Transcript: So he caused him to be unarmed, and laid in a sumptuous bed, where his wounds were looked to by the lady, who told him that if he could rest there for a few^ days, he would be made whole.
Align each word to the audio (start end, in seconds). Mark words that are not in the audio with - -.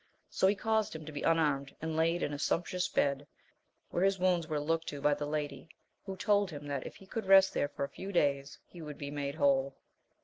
So 0.31 0.47
he 0.47 0.55
caused 0.55 0.95
him 0.95 1.05
to 1.05 1.11
be 1.11 1.21
unarmed, 1.21 1.75
and 1.79 1.95
laid 1.95 2.23
in 2.23 2.33
a 2.33 2.39
sumptuous 2.39 2.87
bed, 2.87 3.27
where 3.91 4.03
his 4.03 4.17
wounds 4.17 4.47
were 4.47 4.59
looked 4.59 4.87
to 4.87 4.99
by 4.99 5.13
the 5.13 5.27
lady, 5.27 5.69
who 6.07 6.17
told 6.17 6.49
him 6.49 6.65
that 6.65 6.87
if 6.87 6.95
he 6.95 7.05
could 7.05 7.27
rest 7.27 7.53
there 7.53 7.67
for 7.69 7.83
a 7.83 7.87
few^ 7.89 8.11
days, 8.11 8.57
he 8.65 8.81
would 8.81 8.97
be 8.97 9.11
made 9.11 9.35
whole. 9.35 9.75